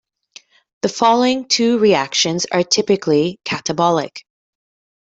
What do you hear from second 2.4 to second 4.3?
are typically catabolic.